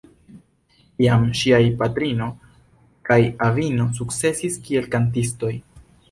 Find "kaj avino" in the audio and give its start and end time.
3.09-3.85